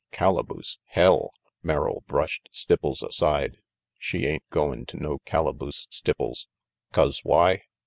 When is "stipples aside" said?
2.51-3.59